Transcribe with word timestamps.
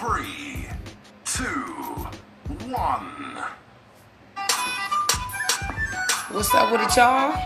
Three, 0.00 0.66
two, 1.26 1.50
one. 2.70 3.44
What's 6.30 6.54
up 6.54 6.72
with 6.72 6.80
it, 6.80 6.96
y'all? 6.96 7.38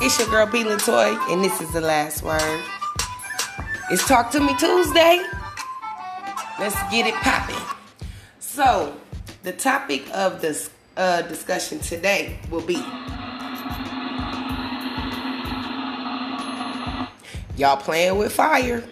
It's 0.00 0.16
your 0.20 0.28
girl 0.28 0.46
B 0.46 0.62
Latoy, 0.62 1.18
and 1.28 1.42
this 1.42 1.60
is 1.60 1.72
the 1.72 1.80
last 1.80 2.22
word. 2.22 2.62
It's 3.90 4.06
Talk 4.06 4.30
to 4.30 4.38
Me 4.38 4.54
Tuesday. 4.58 5.24
Let's 6.60 6.76
get 6.88 7.08
it 7.08 7.14
popping. 7.14 7.56
So, 8.38 8.94
the 9.42 9.50
topic 9.50 10.04
of 10.14 10.40
this 10.40 10.70
uh, 10.96 11.22
discussion 11.22 11.80
today 11.80 12.38
will 12.48 12.60
be 12.60 12.80
y'all 17.56 17.76
playing 17.76 18.18
with 18.18 18.32
fire. 18.32 18.84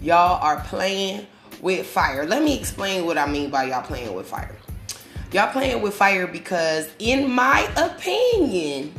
Y'all 0.00 0.40
are 0.40 0.60
playing 0.60 1.26
with 1.60 1.86
fire. 1.86 2.26
Let 2.26 2.42
me 2.42 2.58
explain 2.58 3.06
what 3.06 3.18
I 3.18 3.26
mean 3.26 3.50
by 3.50 3.64
y'all 3.64 3.82
playing 3.82 4.14
with 4.14 4.26
fire. 4.26 4.54
Y'all 5.32 5.52
playing 5.52 5.82
with 5.82 5.94
fire 5.94 6.26
because, 6.26 6.88
in 6.98 7.30
my 7.30 7.70
opinion, 7.76 8.94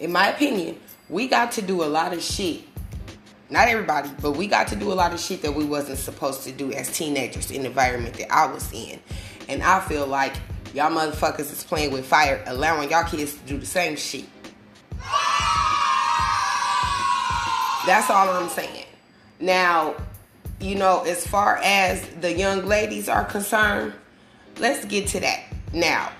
in 0.00 0.10
my 0.10 0.28
opinion, 0.28 0.78
we 1.08 1.28
got 1.28 1.52
to 1.52 1.62
do 1.62 1.84
a 1.84 1.86
lot 1.86 2.12
of 2.12 2.22
shit. 2.22 2.62
Not 3.48 3.68
everybody, 3.68 4.10
but 4.20 4.32
we 4.32 4.48
got 4.48 4.66
to 4.68 4.76
do 4.76 4.92
a 4.92 4.94
lot 4.94 5.12
of 5.12 5.20
shit 5.20 5.42
that 5.42 5.54
we 5.54 5.64
wasn't 5.64 5.98
supposed 5.98 6.42
to 6.44 6.52
do 6.52 6.72
as 6.72 6.90
teenagers 6.90 7.52
in 7.52 7.62
the 7.62 7.68
environment 7.68 8.16
that 8.16 8.32
I 8.32 8.46
was 8.46 8.72
in. 8.72 8.98
And 9.48 9.62
I 9.62 9.78
feel 9.80 10.06
like 10.06 10.32
y'all 10.74 10.90
motherfuckers 10.90 11.52
is 11.52 11.62
playing 11.62 11.92
with 11.92 12.04
fire, 12.04 12.42
allowing 12.46 12.90
y'all 12.90 13.04
kids 13.04 13.34
to 13.34 13.46
do 13.46 13.56
the 13.56 13.66
same 13.66 13.94
shit. 13.94 14.24
That's 17.86 18.10
all 18.10 18.28
I'm 18.30 18.48
saying. 18.48 18.86
Now, 19.38 19.94
you 20.60 20.74
know, 20.74 21.02
as 21.02 21.26
far 21.26 21.58
as 21.62 22.06
the 22.20 22.32
young 22.32 22.66
ladies 22.66 23.08
are 23.08 23.24
concerned, 23.24 23.92
let's 24.58 24.84
get 24.84 25.06
to 25.08 25.20
that. 25.20 25.44
Now, 25.72 26.10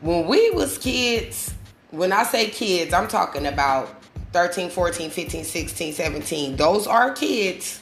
when 0.00 0.26
we 0.26 0.50
was 0.50 0.78
kids, 0.78 1.54
when 1.90 2.12
I 2.12 2.22
say 2.24 2.48
kids, 2.48 2.92
I'm 2.92 3.08
talking 3.08 3.46
about 3.46 4.02
13, 4.32 4.70
14, 4.70 5.10
15, 5.10 5.44
16, 5.44 5.92
17. 5.92 6.56
Those 6.56 6.86
are 6.86 7.12
kids. 7.12 7.80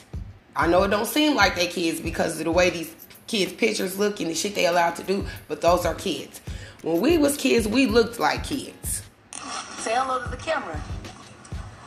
I 0.55 0.67
know 0.67 0.83
it 0.83 0.89
don't 0.89 1.05
seem 1.05 1.35
like 1.35 1.55
they 1.55 1.67
kids 1.67 1.99
because 1.99 2.39
of 2.39 2.45
the 2.45 2.51
way 2.51 2.69
these 2.69 2.93
kids' 3.27 3.53
pictures 3.53 3.97
look 3.99 4.19
and 4.19 4.29
the 4.29 4.35
shit 4.35 4.55
they 4.55 4.65
allowed 4.65 4.95
to 4.95 5.03
do, 5.03 5.25
but 5.47 5.61
those 5.61 5.85
are 5.85 5.95
kids. 5.95 6.41
When 6.81 7.01
we 7.01 7.17
was 7.17 7.35
kids, 7.35 7.67
we 7.67 7.87
looked 7.87 8.19
like 8.19 8.43
kids. 8.43 9.01
Say 9.79 9.93
hello 9.95 10.23
to 10.23 10.29
the 10.29 10.37
camera. 10.37 10.81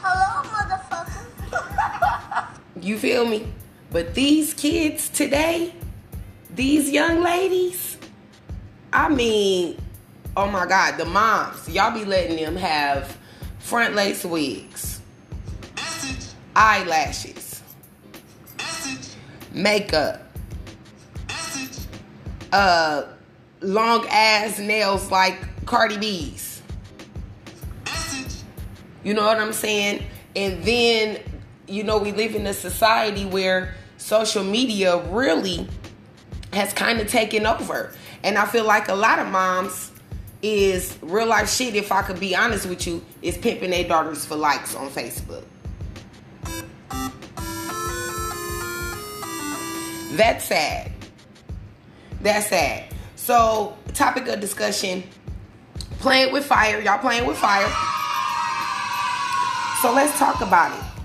Hello, 0.01 0.43
motherfucker. 0.49 2.05
You 2.81 2.98
feel 2.98 3.27
me? 3.27 3.47
But 3.91 4.15
these 4.15 4.55
kids 4.55 5.09
today, 5.09 5.75
these 6.55 6.91
young 6.91 7.21
ladies, 7.23 7.97
I 8.93 9.09
mean, 9.09 9.79
oh 10.37 10.48
my 10.48 10.67
God, 10.67 10.99
the 10.99 11.05
moms, 11.05 11.69
y'all 11.69 11.93
be 11.93 12.05
letting 12.05 12.37
them 12.37 12.56
have 12.56 13.17
front 13.59 13.95
lace 13.95 14.25
wigs, 14.25 15.01
eyelashes, 16.55 17.62
makeup, 19.53 20.23
uh, 22.53 23.05
long 23.61 24.06
ass 24.09 24.59
nails 24.59 25.11
like 25.11 25.39
Cardi 25.67 25.99
B's. 25.99 26.62
You 29.05 29.15
know 29.15 29.25
what 29.25 29.39
I'm 29.39 29.53
saying? 29.53 30.05
And 30.37 30.62
then, 30.65 31.21
you 31.69 31.85
know, 31.85 31.99
we 31.99 32.13
live 32.13 32.35
in 32.35 32.47
a 32.47 32.55
society 32.55 33.25
where 33.25 33.75
social 33.99 34.45
media 34.45 34.99
really 35.09 35.67
has 36.53 36.73
kind 36.73 37.01
of 37.01 37.09
taken 37.09 37.47
over. 37.47 37.93
And 38.23 38.39
I 38.39 38.47
feel 38.47 38.65
like 38.65 38.89
a 38.89 38.95
lot 38.95 39.19
of 39.19 39.29
moms 39.29 39.93
is 40.43 40.97
real 41.03 41.27
life 41.27 41.51
shit, 41.51 41.75
if 41.75 41.93
I 41.93 42.03
could 42.03 42.21
be 42.21 42.34
honest 42.34 42.67
with 42.67 42.87
you, 42.87 43.05
is 43.23 43.37
pimping 43.37 43.71
their 43.71 43.84
daughters 43.84 44.25
for 44.25 44.37
likes 44.37 44.75
on 44.75 44.89
Facebook. 44.89 45.45
That's 50.12 50.45
sad. 50.45 50.93
That's 52.23 52.49
sad. 52.49 52.93
So, 53.15 53.77
topic 53.95 54.27
of 54.28 54.41
discussion 54.41 55.05
playing 56.01 56.33
with 56.33 56.45
fire. 56.45 56.81
Y'all 56.81 56.99
playing 56.99 57.27
with 57.27 57.37
fire. 57.37 57.69
So 59.83 59.93
let's 59.93 60.19
talk 60.19 60.41
about 60.41 60.77
it. 60.77 60.97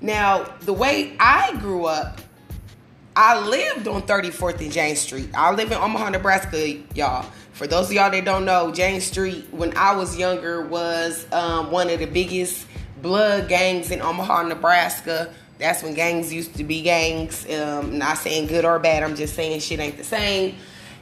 Now, 0.00 0.44
the 0.60 0.72
way 0.72 1.14
I 1.20 1.56
grew 1.56 1.84
up, 1.84 2.20
I 3.14 3.38
lived 3.38 3.86
on 3.86 4.02
34th 4.02 4.60
and 4.60 4.72
Jane 4.72 4.96
Street. 4.96 5.30
I 5.34 5.52
live 5.52 5.70
in 5.72 5.78
Omaha, 5.78 6.10
Nebraska, 6.10 6.78
y'all. 6.94 7.26
For 7.52 7.66
those 7.66 7.86
of 7.86 7.92
y'all 7.92 8.10
that 8.10 8.24
don't 8.24 8.46
know, 8.46 8.72
Jane 8.72 9.00
Street, 9.02 9.48
when 9.50 9.76
I 9.76 9.94
was 9.94 10.16
younger, 10.16 10.64
was 10.64 11.26
um, 11.32 11.70
one 11.70 11.90
of 11.90 11.98
the 11.98 12.06
biggest 12.06 12.66
blood 13.02 13.48
gangs 13.48 13.90
in 13.90 14.00
Omaha, 14.00 14.44
Nebraska. 14.44 15.34
That's 15.58 15.82
when 15.82 15.92
gangs 15.92 16.32
used 16.32 16.54
to 16.56 16.64
be 16.64 16.80
gangs. 16.80 17.44
Um, 17.50 17.98
not 17.98 18.16
saying 18.16 18.46
good 18.46 18.64
or 18.64 18.78
bad. 18.78 19.02
I'm 19.02 19.14
just 19.14 19.34
saying 19.34 19.60
shit 19.60 19.78
ain't 19.78 19.98
the 19.98 20.04
same. 20.04 20.56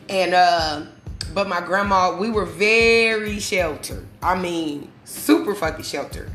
And 0.08 0.34
uh, 0.34 0.86
but 1.32 1.48
my 1.48 1.60
grandma, 1.60 2.16
we 2.16 2.30
were 2.30 2.46
very 2.46 3.38
sheltered. 3.38 4.06
I 4.20 4.36
mean, 4.36 4.90
super 5.04 5.54
fucking 5.54 5.84
sheltered. 5.84 6.32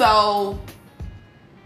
So 0.00 0.58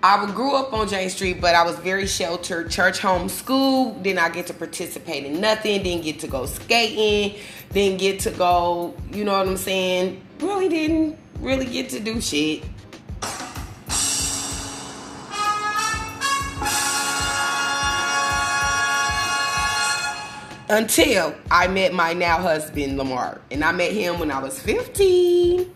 I 0.03 0.29
grew 0.33 0.57
up 0.57 0.73
on 0.73 0.89
Jane 0.89 1.09
Street, 1.09 1.41
but 1.41 1.55
I 1.55 1.63
was 1.63 1.77
very 1.77 2.05
sheltered, 2.05 2.69
church 2.69 2.99
home 2.99 3.29
school. 3.29 3.95
Did 4.01 4.17
not 4.17 4.33
get 4.33 4.49
to 4.49 4.55
participate 4.55 5.25
in 5.25 5.41
nothing. 5.41 5.85
Didn't 5.85 6.03
get 6.03 6.19
to 6.19 6.27
go 6.27 6.45
skating. 6.45 7.39
Didn't 7.71 8.01
get 8.01 8.19
to 8.23 8.33
go. 8.33 8.97
You 9.13 9.23
know 9.23 9.39
what 9.39 9.47
I'm 9.47 9.57
saying? 9.57 10.21
Really 10.41 10.69
didn't 10.69 11.17
really 11.39 11.67
get 11.67 11.91
to 11.91 12.01
do 12.01 12.21
shit. 12.21 12.65
Until 20.69 21.37
I 21.53 21.69
met 21.69 21.93
my 21.93 22.15
now 22.15 22.39
husband 22.39 22.99
Lamar, 22.99 23.41
and 23.53 23.63
I 23.63 23.71
met 23.71 23.93
him 23.93 24.19
when 24.19 24.33
I 24.33 24.41
was 24.43 24.61
15. 24.61 25.73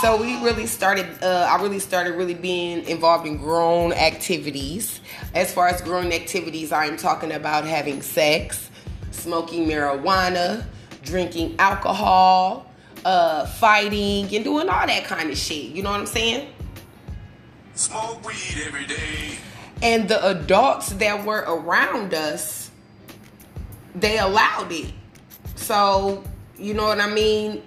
So 0.00 0.18
we 0.18 0.42
really 0.42 0.66
started. 0.66 1.06
Uh, 1.22 1.46
I 1.46 1.60
really 1.60 1.78
started 1.78 2.14
really 2.14 2.32
being 2.32 2.86
involved 2.88 3.26
in 3.26 3.36
grown 3.36 3.92
activities. 3.92 4.98
As 5.34 5.52
far 5.52 5.68
as 5.68 5.82
grown 5.82 6.10
activities, 6.10 6.72
I 6.72 6.86
am 6.86 6.96
talking 6.96 7.32
about 7.32 7.66
having 7.66 8.00
sex, 8.00 8.70
smoking 9.10 9.66
marijuana, 9.68 10.64
drinking 11.02 11.56
alcohol, 11.58 12.72
uh, 13.04 13.44
fighting, 13.44 14.34
and 14.34 14.42
doing 14.42 14.70
all 14.70 14.86
that 14.86 15.04
kind 15.04 15.28
of 15.28 15.36
shit. 15.36 15.66
You 15.66 15.82
know 15.82 15.90
what 15.90 16.00
I'm 16.00 16.06
saying? 16.06 16.48
Smoke 17.74 18.26
weed 18.26 18.64
every 18.66 18.86
day. 18.86 19.36
And 19.82 20.08
the 20.08 20.26
adults 20.30 20.90
that 20.94 21.26
were 21.26 21.44
around 21.46 22.14
us, 22.14 22.70
they 23.94 24.18
allowed 24.18 24.72
it. 24.72 24.94
So 25.56 26.24
you 26.58 26.72
know 26.72 26.84
what 26.84 27.00
I 27.00 27.08
mean. 27.10 27.62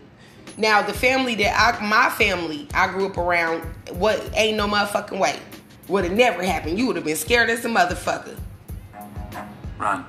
Now 0.58 0.84
the 0.84 0.94
family 0.94 1.36
that 1.36 1.82
I, 1.82 1.86
my 1.86 2.10
family, 2.12 2.68
I 2.74 2.88
grew 2.88 3.08
up 3.08 3.18
around, 3.18 3.62
what 3.94 4.22
ain't 4.36 4.58
no 4.58 4.68
motherfucking 4.68 5.20
way 5.20 5.40
would 5.88 6.04
have 6.04 6.14
never 6.14 6.44
happened. 6.44 6.78
You 6.78 6.88
would 6.88 6.96
have 6.96 7.06
been 7.06 7.16
scared 7.16 7.50
as 7.50 7.66
a 7.66 7.70
motherfucker. 7.70 8.38
Run. 9.78 10.06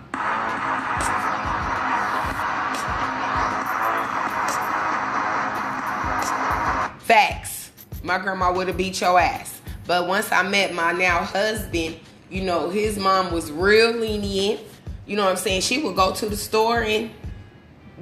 Facts. 7.00 7.70
My 8.02 8.18
grandma 8.18 8.52
would 8.52 8.68
have 8.68 8.76
beat 8.76 9.00
your 9.00 9.18
ass. 9.18 9.60
But 9.86 10.06
once 10.06 10.30
I 10.30 10.42
met 10.42 10.74
my 10.74 10.92
now 10.92 11.24
husband, 11.24 11.96
you 12.30 12.42
know, 12.42 12.70
his 12.70 12.98
mom 12.98 13.32
was 13.32 13.50
real 13.50 13.92
lenient. 13.92 14.60
You 15.06 15.16
know 15.16 15.24
what 15.24 15.32
I'm 15.32 15.36
saying? 15.36 15.62
She 15.62 15.82
would 15.82 15.96
go 15.96 16.12
to 16.14 16.26
the 16.28 16.36
store 16.36 16.82
and 16.82 17.10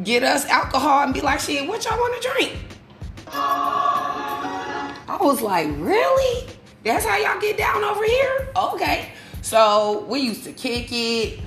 get 0.02 0.22
us 0.22 0.46
alcohol 0.46 1.02
and 1.04 1.14
be 1.14 1.20
like, 1.20 1.40
shit, 1.40 1.66
what 1.68 1.84
y'all 1.84 1.98
want 1.98 2.22
to 2.22 2.28
drink? 2.30 2.52
I 3.28 5.18
was 5.20 5.40
like, 5.42 5.68
really? 5.78 6.48
That's 6.84 7.04
how 7.04 7.16
y'all 7.16 7.40
get 7.40 7.56
down 7.56 7.84
over 7.84 8.04
here? 8.04 8.48
Okay. 8.56 9.12
So 9.42 10.04
we 10.08 10.20
used 10.20 10.44
to 10.44 10.52
kick 10.52 10.88
it 10.90 11.40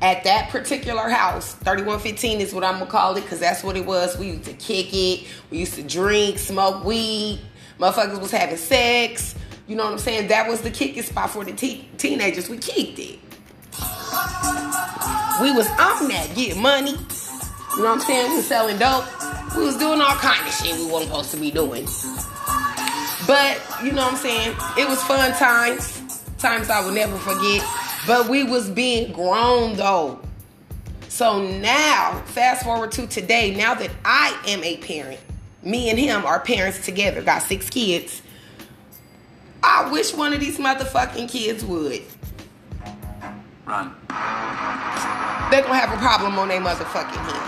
at 0.00 0.24
that 0.24 0.50
particular 0.50 1.08
house. 1.08 1.54
3115 1.54 2.40
is 2.40 2.54
what 2.54 2.64
I'm 2.64 2.78
gonna 2.78 2.90
call 2.90 3.16
it, 3.16 3.22
because 3.22 3.40
that's 3.40 3.64
what 3.64 3.76
it 3.76 3.84
was. 3.84 4.18
We 4.18 4.28
used 4.28 4.44
to 4.44 4.52
kick 4.54 4.88
it, 4.92 5.26
we 5.50 5.58
used 5.58 5.74
to 5.74 5.82
drink, 5.82 6.38
smoke 6.38 6.84
weed, 6.84 7.40
motherfuckers 7.78 8.20
was 8.20 8.30
having 8.30 8.56
sex. 8.56 9.34
You 9.66 9.76
know 9.76 9.84
what 9.84 9.92
I'm 9.92 9.98
saying? 9.98 10.28
That 10.28 10.48
was 10.48 10.62
the 10.62 10.70
kicking 10.70 11.02
spot 11.02 11.30
for 11.30 11.44
the 11.44 11.52
te- 11.52 11.88
teenagers. 11.98 12.48
We 12.48 12.56
kicked 12.56 12.98
it. 12.98 13.18
We 15.40 15.52
was 15.52 15.68
on 15.68 16.08
that, 16.08 16.32
getting 16.34 16.62
money. 16.62 16.96
You 17.76 17.84
know 17.84 17.90
what 17.90 18.00
I'm 18.00 18.00
saying? 18.00 18.30
We 18.30 18.36
was 18.36 18.46
selling 18.46 18.78
dope. 18.78 19.04
We 19.56 19.64
was 19.64 19.76
doing 19.76 20.00
all 20.00 20.14
kind 20.16 20.46
of 20.46 20.52
shit 20.52 20.76
we 20.76 20.86
wasn't 20.90 21.10
supposed 21.10 21.30
to 21.32 21.36
be 21.36 21.50
doing. 21.50 21.86
But 23.26 23.60
you 23.84 23.92
know 23.92 24.04
what 24.04 24.12
I'm 24.12 24.16
saying? 24.16 24.56
It 24.78 24.88
was 24.88 25.02
fun 25.02 25.32
times, 25.32 26.22
times 26.38 26.70
I 26.70 26.80
will 26.80 26.92
never 26.92 27.16
forget. 27.18 27.62
But 28.06 28.28
we 28.28 28.42
was 28.42 28.70
being 28.70 29.12
grown 29.12 29.76
though. 29.76 30.20
So 31.08 31.42
now, 31.42 32.22
fast 32.26 32.64
forward 32.64 32.92
to 32.92 33.06
today, 33.06 33.54
now 33.54 33.74
that 33.74 33.90
I 34.04 34.38
am 34.46 34.62
a 34.64 34.76
parent, 34.78 35.20
me 35.62 35.90
and 35.90 35.98
him 35.98 36.24
are 36.24 36.40
parents 36.40 36.84
together, 36.84 37.22
got 37.22 37.42
six 37.42 37.68
kids. 37.68 38.22
I 39.62 39.90
wish 39.90 40.14
one 40.14 40.32
of 40.32 40.40
these 40.40 40.58
motherfucking 40.58 41.28
kids 41.28 41.64
would. 41.64 42.02
Run. 43.66 43.94
They're 45.50 45.62
gonna 45.62 45.74
have 45.74 45.92
a 45.92 46.00
problem 46.00 46.38
on 46.38 46.48
their 46.48 46.60
motherfucking 46.60 47.12
hands. 47.12 47.47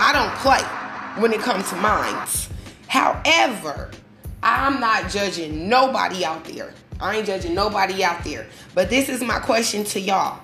I 0.00 0.12
don't 0.14 0.34
play 0.36 0.62
when 1.20 1.30
it 1.32 1.40
comes 1.40 1.68
to 1.68 1.76
minds. 1.76 2.48
However, 2.88 3.90
I'm 4.42 4.80
not 4.80 5.10
judging 5.10 5.68
nobody 5.68 6.24
out 6.24 6.44
there. 6.44 6.72
I 6.98 7.16
ain't 7.16 7.26
judging 7.26 7.54
nobody 7.54 8.02
out 8.02 8.24
there. 8.24 8.46
But 8.74 8.88
this 8.88 9.10
is 9.10 9.22
my 9.22 9.38
question 9.38 9.84
to 9.84 10.00
y'all. 10.00 10.40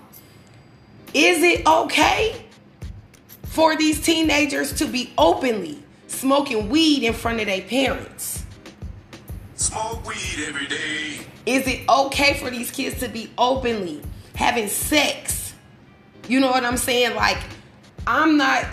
Is 1.15 1.43
it 1.43 1.67
okay 1.67 2.45
for 3.45 3.77
these 3.77 4.03
teenagers 4.03 4.75
to 4.75 4.87
be 4.87 5.15
openly 5.17 5.83
smoking 6.07 6.69
weed 6.69 7.03
in 7.03 7.15
front 7.15 7.41
of 7.41 7.47
their 7.47 7.63
parents? 7.63 8.45
Smoke 9.55 10.07
weed 10.07 10.45
every 10.47 10.67
day. 10.67 11.21
Is 11.47 11.67
it 11.67 11.89
okay 11.89 12.35
for 12.35 12.51
these 12.51 12.71
kids 12.71 13.01
to 13.01 13.09
be 13.09 13.33
openly 13.39 14.03
having 14.35 14.69
sex? 14.69 15.55
You 16.29 16.41
know 16.41 16.51
what 16.51 16.65
I'm 16.65 16.77
saying? 16.77 17.17
Like, 17.17 17.39
I'm 18.07 18.37
not 18.37 18.67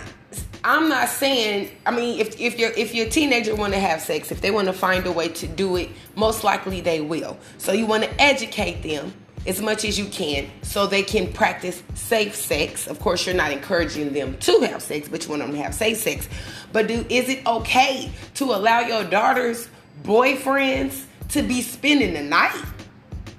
I'm 0.64 0.88
not 0.88 1.10
saying 1.10 1.70
I 1.84 1.90
mean 1.90 2.18
if 2.18 2.40
if 2.40 2.58
your 2.58 2.70
if 2.70 2.94
your 2.94 3.06
teenager 3.08 3.54
want 3.54 3.74
to 3.74 3.78
have 3.78 4.00
sex, 4.00 4.32
if 4.32 4.40
they 4.40 4.50
want 4.50 4.66
to 4.66 4.72
find 4.72 5.06
a 5.06 5.12
way 5.12 5.28
to 5.28 5.46
do 5.46 5.76
it, 5.76 5.90
most 6.16 6.42
likely 6.42 6.80
they 6.80 7.02
will. 7.02 7.36
So 7.58 7.72
you 7.72 7.84
want 7.84 8.04
to 8.04 8.20
educate 8.20 8.82
them 8.82 9.12
as 9.46 9.60
much 9.60 9.84
as 9.84 9.98
you 9.98 10.06
can 10.06 10.50
so 10.62 10.86
they 10.86 11.02
can 11.02 11.30
practice 11.34 11.82
safe 11.92 12.34
sex. 12.34 12.86
Of 12.86 12.98
course, 12.98 13.26
you're 13.26 13.34
not 13.34 13.52
encouraging 13.52 14.14
them 14.14 14.38
to 14.38 14.60
have 14.60 14.82
sex, 14.82 15.06
but 15.06 15.22
you 15.22 15.30
want 15.30 15.42
them 15.42 15.52
to 15.52 15.58
have 15.58 15.74
safe 15.74 15.98
sex. 15.98 16.28
But 16.72 16.88
do 16.88 17.04
is 17.10 17.28
it 17.28 17.46
okay 17.46 18.10
to 18.34 18.44
allow 18.44 18.80
your 18.80 19.04
daughter's 19.04 19.68
boyfriends 20.02 21.04
to 21.28 21.42
be 21.42 21.60
spending 21.60 22.14
the 22.14 22.22
night? 22.22 22.56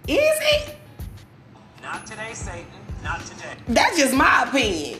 Is 0.07 0.19
it? 0.19 0.77
Not 1.81 2.05
today, 2.05 2.33
Satan. 2.33 2.65
Not 3.03 3.21
today. 3.21 3.55
That's 3.67 3.97
just 3.97 4.13
my 4.13 4.43
opinion. 4.47 4.99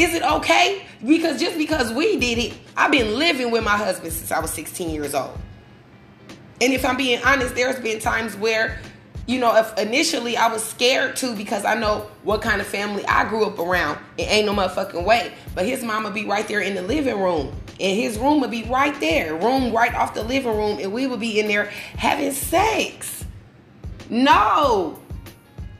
Is 0.00 0.14
it 0.14 0.22
okay? 0.22 0.82
Because 1.06 1.38
just 1.38 1.58
because 1.58 1.92
we 1.92 2.16
did 2.18 2.38
it, 2.38 2.54
I've 2.74 2.90
been 2.90 3.18
living 3.18 3.50
with 3.50 3.62
my 3.62 3.76
husband 3.76 4.14
since 4.14 4.32
I 4.32 4.40
was 4.40 4.50
16 4.50 4.88
years 4.88 5.14
old. 5.14 5.38
And 6.62 6.72
if 6.72 6.86
I'm 6.86 6.96
being 6.96 7.22
honest, 7.22 7.54
there's 7.54 7.78
been 7.78 7.98
times 8.00 8.34
where, 8.34 8.78
you 9.26 9.38
know, 9.38 9.54
if 9.56 9.78
initially 9.78 10.38
I 10.38 10.50
was 10.50 10.64
scared 10.64 11.16
too 11.16 11.36
because 11.36 11.66
I 11.66 11.74
know 11.74 12.10
what 12.22 12.40
kind 12.40 12.62
of 12.62 12.66
family 12.66 13.04
I 13.04 13.28
grew 13.28 13.44
up 13.44 13.58
around. 13.58 13.98
It 14.16 14.22
ain't 14.22 14.46
no 14.46 14.54
motherfucking 14.54 15.04
way. 15.04 15.34
But 15.54 15.66
his 15.66 15.84
mama 15.84 16.10
be 16.10 16.24
right 16.24 16.48
there 16.48 16.62
in 16.62 16.74
the 16.74 16.82
living 16.82 17.20
room. 17.20 17.54
And 17.78 17.94
his 17.94 18.16
room 18.18 18.40
would 18.40 18.50
be 18.50 18.62
right 18.62 18.98
there, 19.00 19.34
room 19.36 19.70
right 19.70 19.94
off 19.94 20.14
the 20.14 20.22
living 20.22 20.56
room, 20.56 20.78
and 20.80 20.94
we 20.94 21.06
would 21.08 21.20
be 21.20 21.38
in 21.38 21.46
there 21.46 21.66
having 21.98 22.32
sex. 22.32 23.26
No. 24.08 24.98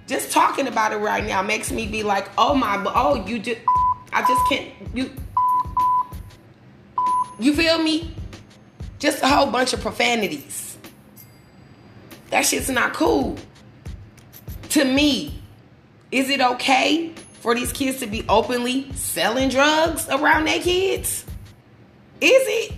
Just 0.07 0.31
talking 0.31 0.67
about 0.67 0.93
it 0.93 0.97
right 0.97 1.25
now 1.25 1.41
makes 1.41 1.73
me 1.73 1.87
be 1.87 2.03
like, 2.03 2.29
oh 2.37 2.55
my, 2.55 2.83
oh, 2.87 3.25
you 3.27 3.39
just, 3.39 3.61
I 4.13 4.23
just 4.23 4.49
can't, 4.49 4.69
you, 4.95 5.11
you 7.39 7.55
feel 7.55 7.83
me? 7.83 8.15
Just 8.99 9.23
a 9.23 9.29
whole 9.29 9.47
bunch 9.47 9.73
of 9.73 9.81
profanities. 9.81 10.77
That 12.31 12.45
shit's 12.45 12.69
not 12.69 12.93
cool. 12.93 13.37
To 14.71 14.85
me, 14.85 15.41
is 16.13 16.29
it 16.29 16.41
okay 16.41 17.13
for 17.41 17.55
these 17.55 17.73
kids 17.73 17.99
to 18.01 18.07
be 18.07 18.25
openly 18.29 18.93
selling 18.93 19.49
drugs 19.49 20.09
around 20.09 20.45
their 20.45 20.61
kids? 20.61 21.25
Is 22.21 22.43
it? 22.47 22.73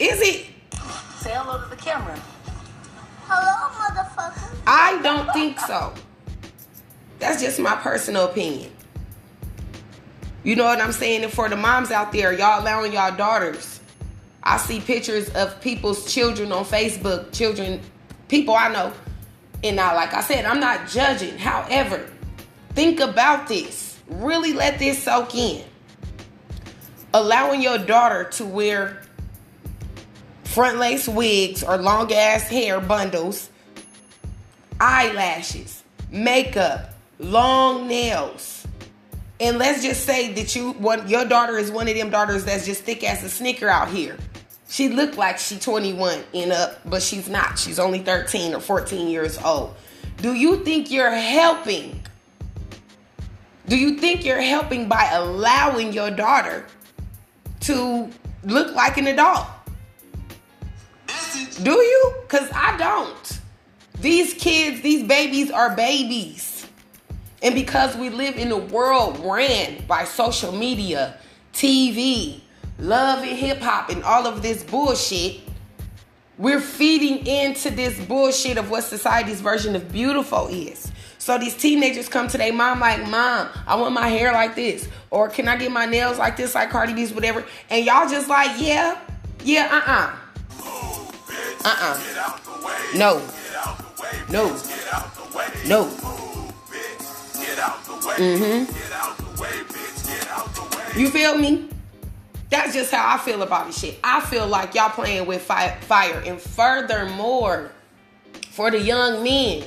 Is 0.00 0.20
it? 0.20 0.46
Say 1.20 1.30
hello 1.32 1.62
to 1.62 1.70
the 1.70 1.76
camera. 1.76 2.18
Hello, 3.26 3.70
motherfucker. 3.70 4.58
I 4.66 5.00
don't 5.02 5.32
think 5.32 5.58
so. 5.60 5.94
That's 7.18 7.40
just 7.40 7.60
my 7.60 7.76
personal 7.76 8.26
opinion. 8.26 8.73
You 10.44 10.56
know 10.56 10.64
what 10.64 10.80
I'm 10.80 10.92
saying? 10.92 11.24
And 11.24 11.32
for 11.32 11.48
the 11.48 11.56
moms 11.56 11.90
out 11.90 12.12
there, 12.12 12.32
y'all 12.32 12.62
allowing 12.62 12.92
y'all 12.92 13.16
daughters. 13.16 13.80
I 14.42 14.58
see 14.58 14.78
pictures 14.80 15.30
of 15.30 15.58
people's 15.62 16.12
children 16.12 16.52
on 16.52 16.66
Facebook, 16.66 17.32
children, 17.32 17.80
people 18.28 18.54
I 18.54 18.70
know. 18.70 18.92
And 19.62 19.76
now, 19.76 19.94
like 19.94 20.12
I 20.12 20.20
said, 20.20 20.44
I'm 20.44 20.60
not 20.60 20.86
judging. 20.86 21.38
However, 21.38 22.06
think 22.74 23.00
about 23.00 23.48
this. 23.48 23.98
Really 24.06 24.52
let 24.52 24.78
this 24.78 25.02
soak 25.02 25.34
in. 25.34 25.64
Allowing 27.14 27.62
your 27.62 27.78
daughter 27.78 28.24
to 28.32 28.44
wear 28.44 29.00
front 30.44 30.78
lace 30.78 31.08
wigs 31.08 31.64
or 31.64 31.78
long 31.78 32.12
ass 32.12 32.42
hair 32.42 32.80
bundles, 32.80 33.48
eyelashes, 34.78 35.82
makeup, 36.10 36.92
long 37.18 37.88
nails. 37.88 38.53
And 39.40 39.58
let's 39.58 39.82
just 39.82 40.04
say 40.04 40.32
that 40.34 40.54
you 40.54 40.72
one 40.72 41.08
your 41.08 41.24
daughter 41.24 41.58
is 41.58 41.70
one 41.70 41.88
of 41.88 41.96
them 41.96 42.10
daughters 42.10 42.44
that's 42.44 42.66
just 42.66 42.84
thick 42.84 43.02
as 43.02 43.22
a 43.24 43.28
snicker 43.28 43.68
out 43.68 43.88
here. 43.88 44.16
She 44.68 44.88
looked 44.88 45.16
like 45.16 45.38
she 45.38 45.58
21 45.58 46.24
and 46.34 46.52
up, 46.52 46.80
but 46.84 47.02
she's 47.02 47.28
not. 47.28 47.58
She's 47.58 47.78
only 47.78 48.00
13 48.00 48.54
or 48.54 48.60
14 48.60 49.08
years 49.08 49.38
old. 49.38 49.74
Do 50.18 50.34
you 50.34 50.64
think 50.64 50.90
you're 50.90 51.10
helping? 51.10 52.00
Do 53.66 53.76
you 53.76 53.98
think 53.98 54.24
you're 54.24 54.40
helping 54.40 54.88
by 54.88 55.10
allowing 55.12 55.92
your 55.92 56.10
daughter 56.10 56.66
to 57.60 58.10
look 58.44 58.74
like 58.74 58.96
an 58.96 59.06
adult? 59.06 59.46
Do 61.62 61.72
you? 61.72 62.14
Because 62.22 62.48
I 62.52 62.76
don't. 62.76 63.40
These 64.00 64.34
kids, 64.34 64.80
these 64.82 65.06
babies 65.06 65.50
are 65.50 65.74
babies. 65.74 66.53
And 67.44 67.54
because 67.54 67.94
we 67.94 68.08
live 68.08 68.36
in 68.36 68.50
a 68.50 68.56
world 68.56 69.20
ran 69.22 69.84
by 69.86 70.04
social 70.04 70.50
media, 70.50 71.18
TV, 71.52 72.40
love 72.78 73.22
and 73.22 73.36
hip 73.36 73.60
hop, 73.60 73.90
and 73.90 74.02
all 74.02 74.26
of 74.26 74.40
this 74.40 74.64
bullshit, 74.64 75.42
we're 76.38 76.60
feeding 76.60 77.26
into 77.26 77.70
this 77.70 78.02
bullshit 78.06 78.56
of 78.56 78.70
what 78.70 78.82
society's 78.82 79.42
version 79.42 79.76
of 79.76 79.92
beautiful 79.92 80.48
is. 80.48 80.90
So 81.18 81.36
these 81.36 81.54
teenagers 81.54 82.08
come 82.08 82.28
to 82.28 82.38
their 82.38 82.52
mom 82.52 82.80
like, 82.80 83.06
Mom, 83.08 83.48
I 83.66 83.76
want 83.76 83.92
my 83.92 84.08
hair 84.08 84.32
like 84.32 84.54
this. 84.54 84.88
Or 85.10 85.28
can 85.28 85.46
I 85.46 85.56
get 85.56 85.70
my 85.70 85.84
nails 85.84 86.18
like 86.18 86.38
this, 86.38 86.54
like 86.54 86.70
Cardi 86.70 86.94
B's, 86.94 87.12
whatever. 87.12 87.44
And 87.68 87.84
y'all 87.84 88.08
just 88.08 88.28
like, 88.28 88.58
yeah, 88.58 88.98
yeah, 89.42 89.82
uh-uh. 89.86 90.16
Uh-uh. 91.62 92.00
No. 92.96 93.22
No. 94.30 94.60
No. 95.66 96.33
Way. 98.04 98.66
You 100.96 101.10
feel 101.10 101.36
me? 101.36 101.68
That's 102.50 102.72
just 102.72 102.92
how 102.92 103.14
I 103.14 103.18
feel 103.18 103.42
about 103.42 103.66
this 103.66 103.80
shit. 103.80 103.98
I 104.04 104.20
feel 104.20 104.46
like 104.46 104.74
y'all 104.74 104.90
playing 104.90 105.26
with 105.26 105.42
fi- 105.42 105.76
fire. 105.80 106.22
And 106.24 106.40
furthermore, 106.40 107.72
for 108.50 108.70
the 108.70 108.80
young 108.80 109.24
men, 109.24 109.64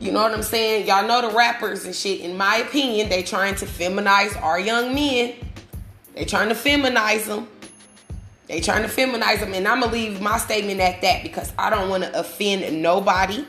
you 0.00 0.10
know 0.12 0.22
what 0.22 0.32
I'm 0.32 0.42
saying? 0.42 0.88
Y'all 0.88 1.06
know 1.06 1.28
the 1.28 1.36
rappers 1.36 1.84
and 1.84 1.94
shit. 1.94 2.20
In 2.22 2.36
my 2.36 2.56
opinion, 2.56 3.08
they 3.08 3.22
trying 3.22 3.54
to 3.56 3.66
feminize 3.66 4.40
our 4.42 4.58
young 4.58 4.94
men. 4.94 5.34
They 6.14 6.24
trying 6.24 6.48
to 6.48 6.54
feminize 6.54 7.26
them. 7.26 7.46
They 8.48 8.60
trying 8.60 8.82
to 8.82 8.88
feminize 8.88 9.40
them. 9.40 9.54
And 9.54 9.68
I'm 9.68 9.80
going 9.80 9.92
to 9.92 9.96
leave 9.96 10.20
my 10.20 10.38
statement 10.38 10.80
at 10.80 11.02
that 11.02 11.22
because 11.22 11.52
I 11.56 11.70
don't 11.70 11.88
want 11.88 12.02
to 12.02 12.18
offend 12.18 12.82
nobody. 12.82 13.44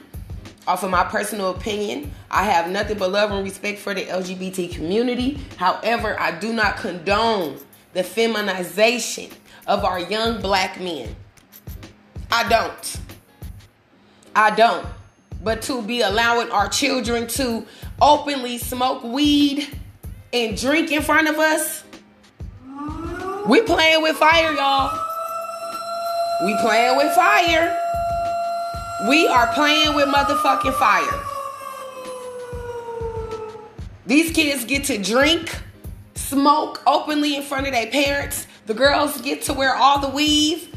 Off 0.67 0.83
of 0.83 0.91
my 0.91 1.03
personal 1.03 1.49
opinion, 1.49 2.11
I 2.29 2.43
have 2.43 2.69
nothing 2.69 2.97
but 2.97 3.11
love 3.11 3.31
and 3.31 3.43
respect 3.43 3.79
for 3.79 3.93
the 3.93 4.05
LGBT 4.05 4.71
community. 4.73 5.39
However, 5.57 6.19
I 6.19 6.31
do 6.37 6.53
not 6.53 6.77
condone 6.77 7.57
the 7.93 8.03
feminization 8.03 9.31
of 9.65 9.83
our 9.83 9.99
young 9.99 10.39
black 10.41 10.79
men. 10.79 11.15
I 12.31 12.47
don't. 12.47 12.99
I 14.35 14.51
don't. 14.51 14.85
But 15.43 15.63
to 15.63 15.81
be 15.81 16.01
allowing 16.01 16.51
our 16.51 16.69
children 16.69 17.27
to 17.29 17.65
openly 17.99 18.57
smoke 18.59 19.03
weed 19.03 19.67
and 20.31 20.55
drink 20.55 20.91
in 20.91 21.01
front 21.01 21.27
of 21.27 21.39
us, 21.39 21.83
we 23.47 23.61
playing 23.63 24.03
with 24.03 24.15
fire, 24.17 24.53
y'all. 24.53 24.97
We 26.45 26.55
playing 26.61 26.97
with 26.97 27.13
fire. 27.13 27.77
We 29.09 29.27
are 29.27 29.47
playing 29.53 29.95
with 29.95 30.07
motherfucking 30.07 30.73
fire. 30.75 31.23
These 34.05 34.31
kids 34.31 34.65
get 34.65 34.85
to 34.85 34.97
drink, 34.97 35.61
smoke 36.15 36.81
openly 36.87 37.35
in 37.35 37.43
front 37.43 37.67
of 37.67 37.73
their 37.73 37.87
parents. 37.87 38.47
The 38.67 38.73
girls 38.73 39.19
get 39.21 39.43
to 39.43 39.53
wear 39.53 39.75
all 39.75 39.99
the 39.99 40.09
weave. 40.09 40.69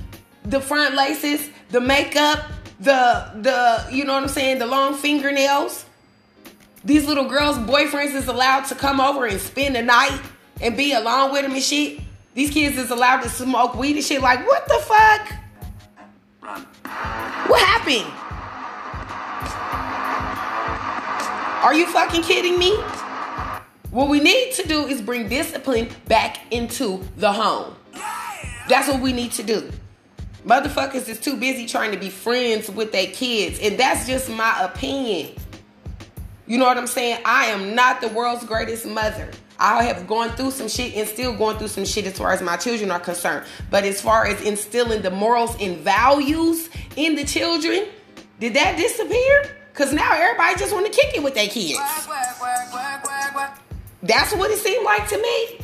the 0.44 0.60
front 0.60 0.94
laces, 0.94 1.48
the 1.70 1.80
makeup, 1.80 2.44
the 2.80 3.30
the 3.40 3.86
you 3.90 4.04
know 4.04 4.14
what 4.14 4.22
I'm 4.24 4.28
saying, 4.28 4.58
the 4.58 4.66
long 4.66 4.94
fingernails. 4.94 5.84
These 6.84 7.06
little 7.06 7.28
girls' 7.28 7.56
boyfriends 7.58 8.14
is 8.14 8.28
allowed 8.28 8.66
to 8.66 8.74
come 8.74 9.00
over 9.00 9.24
and 9.26 9.40
spend 9.40 9.74
the 9.74 9.82
night 9.82 10.20
and 10.60 10.76
be 10.76 10.92
alone 10.92 11.32
with 11.32 11.42
them 11.42 11.52
and 11.52 11.62
shit. 11.62 12.00
These 12.34 12.50
kids 12.50 12.76
is 12.76 12.90
allowed 12.90 13.22
to 13.22 13.28
smoke 13.30 13.74
weed 13.74 13.96
and 13.96 14.04
shit. 14.04 14.20
Like, 14.20 14.46
what 14.46 14.68
the 14.68 14.78
fuck? 14.82 15.34
What 17.46 17.60
happened? 17.60 18.10
Are 21.64 21.74
you 21.74 21.86
fucking 21.86 22.22
kidding 22.22 22.58
me? 22.58 22.76
What 23.90 24.08
we 24.08 24.20
need 24.20 24.52
to 24.54 24.66
do 24.66 24.86
is 24.86 25.00
bring 25.00 25.28
discipline 25.28 25.88
back 26.08 26.52
into 26.52 27.02
the 27.16 27.32
home. 27.32 27.74
That's 28.68 28.88
what 28.88 29.00
we 29.00 29.12
need 29.12 29.32
to 29.32 29.42
do. 29.42 29.70
Motherfuckers 30.44 31.08
is 31.08 31.20
too 31.20 31.36
busy 31.36 31.66
trying 31.66 31.92
to 31.92 31.98
be 31.98 32.10
friends 32.10 32.70
with 32.70 32.92
their 32.92 33.06
kids, 33.06 33.58
and 33.60 33.78
that's 33.78 34.06
just 34.06 34.28
my 34.28 34.62
opinion. 34.62 35.34
You 36.46 36.58
know 36.58 36.66
what 36.66 36.76
I'm 36.76 36.86
saying? 36.86 37.20
I 37.24 37.46
am 37.46 37.74
not 37.74 38.00
the 38.00 38.08
world's 38.08 38.44
greatest 38.44 38.84
mother. 38.84 39.30
I 39.58 39.84
have 39.84 40.06
gone 40.06 40.30
through 40.30 40.50
some 40.50 40.68
shit 40.68 40.94
and 40.94 41.08
still 41.08 41.36
going 41.36 41.58
through 41.58 41.68
some 41.68 41.84
shit 41.84 42.06
as 42.06 42.18
far 42.18 42.32
as 42.32 42.42
my 42.42 42.56
children 42.56 42.90
are 42.90 43.00
concerned. 43.00 43.46
But 43.70 43.84
as 43.84 44.00
far 44.00 44.26
as 44.26 44.40
instilling 44.42 45.02
the 45.02 45.10
morals 45.10 45.56
and 45.60 45.78
values 45.78 46.68
in 46.96 47.14
the 47.14 47.24
children, 47.24 47.86
did 48.40 48.54
that 48.54 48.76
disappear? 48.76 49.56
Cause 49.74 49.92
now 49.92 50.12
everybody 50.12 50.58
just 50.58 50.72
want 50.72 50.86
to 50.86 50.92
kick 50.92 51.16
it 51.16 51.22
with 51.22 51.34
their 51.34 51.48
kids. 51.48 51.78
That's 54.02 54.34
what 54.34 54.50
it 54.50 54.58
seemed 54.58 54.84
like 54.84 55.08
to 55.08 55.18
me. 55.20 55.60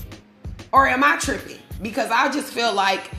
Or 0.73 0.89
am 0.89 1.05
I 1.05 1.17
tripping? 1.19 1.59
Because 1.83 2.11
I 2.11 2.31
just 2.31 2.53
feel 2.53 2.73
like 2.73 3.11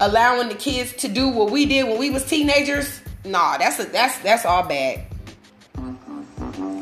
allowing 0.00 0.48
the 0.48 0.54
kids 0.54 0.92
to 0.94 1.08
do 1.08 1.28
what 1.28 1.50
we 1.50 1.66
did 1.66 1.86
when 1.86 1.98
we 1.98 2.10
was 2.10 2.24
teenagers. 2.24 3.00
Nah, 3.24 3.58
that's 3.58 3.78
a, 3.80 3.84
that's 3.84 4.18
that's 4.20 4.44
all 4.46 4.62
bad. 4.62 5.04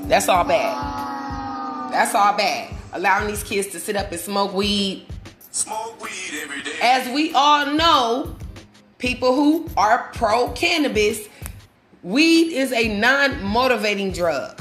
That's 0.08 0.28
all 0.28 0.44
bad. 0.44 1.92
That's 1.92 2.14
all 2.14 2.36
bad. 2.36 2.77
Allowing 2.92 3.28
these 3.28 3.42
kids 3.42 3.68
to 3.68 3.80
sit 3.80 3.96
up 3.96 4.10
and 4.10 4.20
smoke 4.20 4.52
weed. 4.54 5.06
Smoke 5.50 6.02
weed 6.02 6.40
every 6.42 6.62
day. 6.62 6.78
As 6.82 7.12
we 7.14 7.32
all 7.34 7.66
know, 7.66 8.36
people 8.98 9.34
who 9.34 9.68
are 9.76 10.10
pro 10.14 10.50
cannabis, 10.52 11.28
weed 12.02 12.52
is 12.52 12.72
a 12.72 12.98
non 12.98 13.42
motivating 13.42 14.12
drug. 14.12 14.60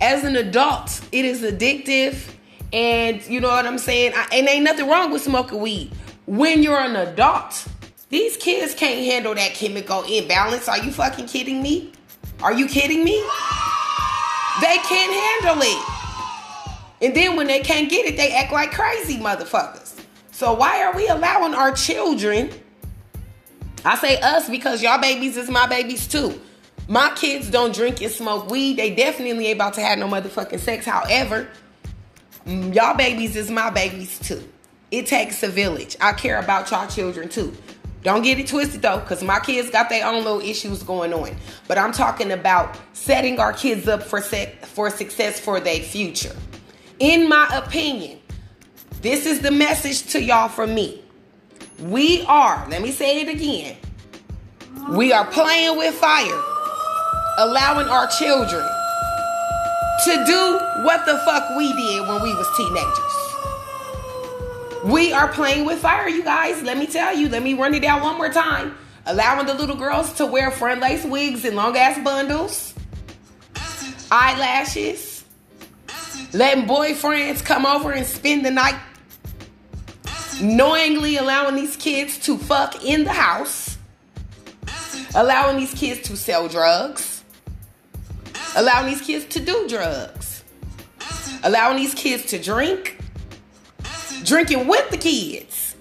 As 0.00 0.24
an 0.24 0.36
adult, 0.36 1.00
it 1.12 1.24
is 1.24 1.42
addictive. 1.42 2.32
And 2.72 3.24
you 3.26 3.40
know 3.40 3.48
what 3.48 3.66
I'm 3.66 3.78
saying? 3.78 4.12
I, 4.14 4.28
and 4.32 4.48
ain't 4.48 4.64
nothing 4.64 4.88
wrong 4.88 5.12
with 5.12 5.22
smoking 5.22 5.60
weed. 5.60 5.92
When 6.26 6.62
you're 6.62 6.78
an 6.78 6.96
adult, 6.96 7.66
these 8.08 8.36
kids 8.36 8.74
can't 8.74 9.04
handle 9.04 9.34
that 9.34 9.54
chemical 9.54 10.02
imbalance. 10.02 10.68
Are 10.68 10.78
you 10.78 10.92
fucking 10.92 11.26
kidding 11.26 11.62
me? 11.62 11.92
Are 12.42 12.52
you 12.52 12.66
kidding 12.66 13.04
me? 13.04 13.18
They 14.60 14.76
can't 14.78 15.44
handle 15.44 15.62
it. 15.62 15.95
And 17.00 17.14
then 17.14 17.36
when 17.36 17.46
they 17.46 17.60
can't 17.60 17.90
get 17.90 18.06
it, 18.06 18.16
they 18.16 18.32
act 18.32 18.52
like 18.52 18.72
crazy 18.72 19.18
motherfuckers. 19.18 20.00
So 20.30 20.54
why 20.54 20.82
are 20.82 20.94
we 20.94 21.08
allowing 21.08 21.54
our 21.54 21.72
children? 21.72 22.50
I 23.84 23.96
say 23.96 24.20
us 24.20 24.48
because 24.48 24.82
y'all 24.82 25.00
babies 25.00 25.36
is 25.36 25.48
my 25.48 25.66
babies 25.66 26.06
too. 26.06 26.40
My 26.88 27.12
kids 27.16 27.50
don't 27.50 27.74
drink 27.74 28.00
and 28.00 28.10
smoke 28.10 28.50
weed. 28.50 28.76
They 28.76 28.94
definitely 28.94 29.46
ain't 29.46 29.56
about 29.56 29.74
to 29.74 29.80
have 29.80 29.98
no 29.98 30.08
motherfucking 30.08 30.60
sex. 30.60 30.86
However, 30.86 31.48
mm, 32.46 32.74
y'all 32.74 32.96
babies 32.96 33.36
is 33.36 33.50
my 33.50 33.70
babies 33.70 34.18
too. 34.18 34.42
It 34.90 35.06
takes 35.06 35.42
a 35.42 35.48
village. 35.48 35.96
I 36.00 36.12
care 36.12 36.38
about 36.38 36.70
y'all 36.70 36.86
children 36.86 37.28
too. 37.28 37.56
Don't 38.02 38.22
get 38.22 38.38
it 38.38 38.46
twisted 38.46 38.82
though, 38.82 39.00
because 39.00 39.24
my 39.24 39.40
kids 39.40 39.68
got 39.70 39.88
their 39.88 40.06
own 40.06 40.22
little 40.22 40.40
issues 40.40 40.84
going 40.84 41.12
on. 41.12 41.34
But 41.66 41.76
I'm 41.76 41.90
talking 41.90 42.30
about 42.30 42.78
setting 42.92 43.40
our 43.40 43.52
kids 43.52 43.88
up 43.88 44.02
for 44.02 44.20
sec- 44.20 44.64
for 44.64 44.90
success 44.90 45.40
for 45.40 45.58
their 45.58 45.80
future. 45.80 46.36
In 46.98 47.28
my 47.28 47.48
opinion, 47.52 48.18
this 49.02 49.26
is 49.26 49.40
the 49.40 49.50
message 49.50 50.12
to 50.12 50.22
y'all 50.22 50.48
from 50.48 50.74
me. 50.74 51.02
We 51.80 52.24
are, 52.26 52.66
let 52.70 52.80
me 52.80 52.90
say 52.90 53.20
it 53.20 53.28
again. 53.28 53.76
We 54.90 55.12
are 55.12 55.26
playing 55.26 55.76
with 55.76 55.94
fire, 55.94 56.42
allowing 57.38 57.88
our 57.88 58.06
children 58.06 58.66
to 60.04 60.24
do 60.24 60.58
what 60.84 61.04
the 61.04 61.18
fuck 61.24 61.56
we 61.56 61.72
did 61.74 62.08
when 62.08 62.22
we 62.22 62.32
was 62.34 62.48
teenagers. 62.56 63.26
We 64.84 65.12
are 65.12 65.28
playing 65.28 65.66
with 65.66 65.80
fire, 65.80 66.08
you 66.08 66.22
guys. 66.22 66.62
Let 66.62 66.78
me 66.78 66.86
tell 66.86 67.16
you. 67.16 67.28
Let 67.28 67.42
me 67.42 67.54
run 67.54 67.74
it 67.74 67.80
down 67.80 68.02
one 68.02 68.16
more 68.16 68.28
time. 68.28 68.76
Allowing 69.06 69.46
the 69.46 69.54
little 69.54 69.76
girls 69.76 70.12
to 70.14 70.26
wear 70.26 70.50
front 70.50 70.80
lace 70.80 71.04
wigs 71.04 71.44
and 71.44 71.56
long 71.56 71.76
ass 71.76 71.98
bundles, 72.02 72.72
eyelashes, 74.10 75.15
letting 76.32 76.66
boyfriends 76.66 77.44
come 77.44 77.66
over 77.66 77.92
and 77.92 78.06
spend 78.06 78.44
the 78.44 78.50
night, 78.50 78.78
knowingly 80.40 81.16
allowing 81.16 81.56
these 81.56 81.76
kids 81.76 82.18
to 82.18 82.36
fuck 82.38 82.84
in 82.84 83.04
the 83.04 83.12
house, 83.12 83.78
allowing 85.14 85.56
these 85.56 85.74
kids 85.74 86.08
to 86.08 86.16
sell 86.16 86.48
drugs, 86.48 87.24
allowing 88.56 88.86
these 88.86 89.00
kids 89.00 89.24
to 89.26 89.40
do 89.40 89.66
drugs, 89.68 90.44
allowing 91.42 91.76
these 91.76 91.94
kids 91.94 92.26
to 92.26 92.38
drink 92.42 92.98
drinking 94.26 94.66
with 94.66 94.90
the 94.90 94.98
kids. 94.98 95.76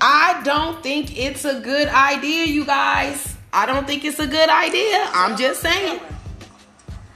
I 0.00 0.42
don't 0.44 0.82
think 0.82 1.18
it's 1.18 1.44
a 1.44 1.58
good 1.60 1.88
idea, 1.88 2.44
you 2.44 2.64
guys. 2.64 3.36
I 3.52 3.66
don't 3.66 3.86
think 3.86 4.04
it's 4.04 4.18
a 4.18 4.26
good 4.26 4.48
idea. 4.50 5.08
I'm 5.12 5.36
just 5.36 5.60
saying. 5.60 6.00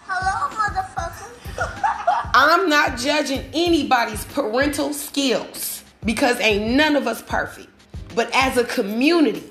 Hello. 0.07 0.58
I'm 2.41 2.69
not 2.69 2.97
judging 2.97 3.45
anybody's 3.53 4.25
parental 4.27 4.93
skills 4.93 5.83
because 6.05 6.39
ain't 6.39 6.77
none 6.77 6.95
of 6.95 7.09
us 7.09 7.21
perfect. 7.21 7.69
But 8.15 8.31
as 8.33 8.57
a 8.57 8.63
community, 8.63 9.43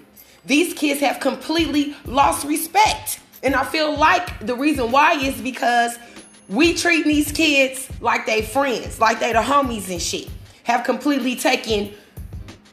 these 0.46 0.74
kids 0.74 1.01
have 1.01 1.20
completely 1.20 1.98
lost 2.06 2.48
respect. 2.48 3.20
And 3.44 3.56
I 3.56 3.65
feel 3.65 3.98
like 3.98 4.46
the 4.46 4.56
reason 4.56 4.89
why 4.89 5.15
is 5.15 5.41
because 5.41 6.00
we 6.48 6.75
treat 6.75 7.03
these 7.03 7.29
kids 7.29 7.89
like 8.00 8.25
they 8.25 8.41
friends, 8.41 9.01
like 9.01 9.20
they 9.20 9.34
the 9.34 9.39
homies 9.39 9.89
and 9.91 10.01
shit. 10.01 10.29
Have 10.63 10.86
completely 10.86 11.36
taken 11.36 11.91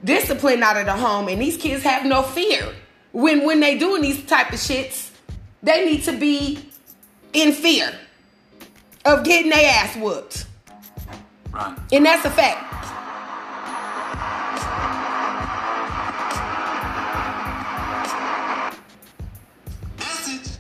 discipline 0.05 0.63
out 0.63 0.77
of 0.77 0.87
the 0.87 0.93
home, 0.93 1.27
and 1.27 1.43
these 1.43 1.57
kids 1.57 1.83
have 1.83 2.07
no 2.07 2.23
fear. 2.23 2.73
When 3.11 3.45
when 3.45 3.59
they 3.59 3.79
doing 3.79 4.03
these 4.03 4.25
type 4.27 4.53
of 4.53 4.61
shits, 4.61 5.11
they 5.61 5.85
need 5.85 6.05
to 6.05 6.13
be 6.13 6.69
in 7.33 7.51
fear 7.51 7.93
of 9.05 9.25
getting 9.25 9.51
their 9.51 9.71
ass 9.71 9.97
whooped. 9.97 10.47
Run. 11.53 11.81
And 11.93 12.07
that's 12.07 12.25
a 12.25 12.31
fact. 12.31 12.71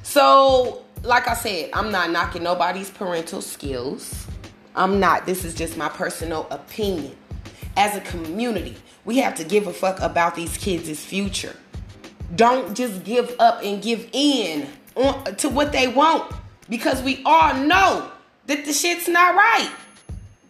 So, 0.03 0.85
like 1.03 1.27
I 1.27 1.35
said, 1.35 1.71
I'm 1.73 1.91
not 1.91 2.11
knocking 2.11 2.45
nobody's 2.45 2.91
parental 2.91 3.43
skills. 3.43 4.27
I'm 4.77 5.01
not. 5.01 5.27
This 5.27 5.45
is 5.45 5.55
just 5.55 5.77
my 5.77 5.89
personal 5.89 6.47
opinion. 6.51 7.17
As 7.77 7.97
a 7.97 8.01
community, 8.01 8.77
we 9.05 9.19
have 9.19 9.35
to 9.37 9.45
give 9.45 9.67
a 9.67 9.73
fuck 9.73 9.99
about 10.01 10.37
these 10.37 10.57
kids' 10.57 11.05
future. 11.05 11.57
Don't 12.37 12.77
just 12.77 13.03
give 13.03 13.35
up 13.41 13.61
and 13.65 13.83
give 13.83 14.09
in 14.13 14.69
on, 14.95 15.35
to 15.37 15.49
what 15.49 15.73
they 15.73 15.89
want 15.89 16.33
because 16.69 17.03
we 17.03 17.21
all 17.25 17.55
know 17.55 18.11
that 18.47 18.65
the 18.65 18.73
shit's 18.73 19.09
not 19.09 19.35
right. 19.35 19.71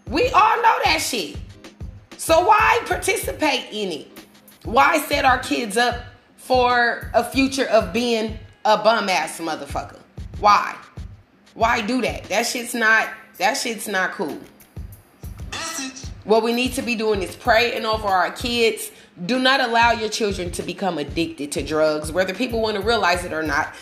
We 0.09 0.29
all 0.29 0.57
know 0.57 0.79
that 0.85 0.99
shit. 0.99 1.37
So 2.17 2.47
why 2.47 2.81
participate 2.87 3.67
in 3.73 3.93
it? 3.93 4.09
Why 4.65 4.99
set 4.99 5.25
our 5.25 5.39
kids 5.39 5.77
up 5.77 6.03
for 6.37 7.11
a 7.15 7.25
future 7.25 7.67
of 7.67 7.93
being 7.93 8.39
a 8.65 8.77
bum 8.79 9.09
ass 9.09 9.41
motherfucker? 9.41 10.01
Why? 10.41 10.77
Why 11.55 11.81
do 11.81 12.01
that? 12.03 12.25
That 12.25 12.47
shit's 12.47 12.75
not 12.75 13.09
that 13.39 13.55
shit's 13.55 13.89
not 13.89 14.13
cool. 14.13 14.39
What 16.25 16.43
we 16.43 16.53
need 16.53 16.73
to 16.75 16.83
be 16.83 16.95
doing 16.95 17.23
is 17.23 17.37
praying 17.37 17.85
over 17.85 18.09
our 18.09 18.31
kids. 18.31 18.91
Do 19.27 19.39
not 19.39 19.61
allow 19.61 19.93
your 19.93 20.09
children 20.09 20.51
to 20.53 20.63
become 20.63 20.99
addicted 20.99 21.53
to 21.53 21.63
drugs, 21.63 22.11
whether 22.11 22.33
people 22.35 22.61
want 22.61 22.77
to 22.77 22.83
realize 22.83 23.25
it 23.25 23.33
or 23.33 23.43
not. 23.43 23.75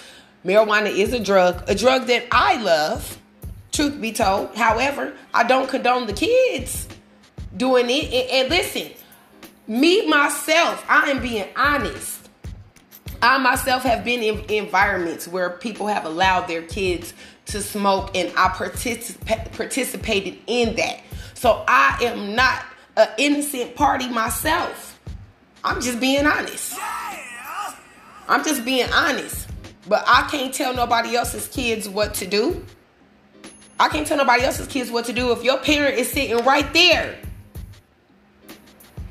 Marijuana 0.44 0.90
is 0.90 1.12
a 1.12 1.20
drug, 1.20 1.62
a 1.68 1.74
drug 1.74 2.06
that 2.08 2.26
I 2.32 2.60
love, 2.60 3.18
truth 3.72 4.00
be 4.00 4.12
told. 4.12 4.54
However, 4.54 5.14
I 5.34 5.44
don't 5.44 5.68
condone 5.68 6.06
the 6.06 6.12
kids 6.12 6.88
doing 7.56 7.86
it. 7.88 8.30
And, 8.30 8.48
listen, 8.48 8.90
me 9.66 10.06
myself, 10.06 10.84
I 10.88 11.10
am 11.10 11.20
being 11.22 11.48
honest. 11.56 12.28
I 13.20 13.38
myself 13.38 13.82
have 13.84 14.04
been 14.04 14.22
in 14.22 14.40
environments 14.50 15.28
where 15.28 15.50
people 15.50 15.86
have 15.86 16.04
allowed 16.04 16.48
their 16.48 16.62
kids 16.62 17.14
to 17.46 17.60
smoke, 17.60 18.16
and 18.16 18.32
I 18.36 18.48
participa- 18.48 19.52
participated 19.56 20.38
in 20.46 20.74
that. 20.76 21.00
So 21.34 21.64
I 21.68 21.98
am 22.02 22.34
not 22.34 22.64
an 22.96 23.08
innocent 23.18 23.74
party 23.74 24.08
myself. 24.08 25.00
I'm 25.64 25.80
just 25.80 26.00
being 26.00 26.26
honest. 26.26 26.76
I'm 28.28 28.44
just 28.44 28.64
being 28.64 28.90
honest. 28.92 29.48
But 29.88 30.04
I 30.06 30.28
can't 30.30 30.52
tell 30.52 30.74
nobody 30.74 31.16
else's 31.16 31.48
kids 31.48 31.88
what 31.88 32.14
to 32.14 32.26
do. 32.26 32.64
I 33.80 33.88
can't 33.88 34.06
tell 34.06 34.16
nobody 34.16 34.44
else's 34.44 34.66
kids 34.68 34.90
what 34.90 35.06
to 35.06 35.12
do. 35.12 35.32
If 35.32 35.42
your 35.42 35.58
parent 35.58 35.96
is 35.98 36.10
sitting 36.10 36.44
right 36.44 36.72
there 36.72 37.18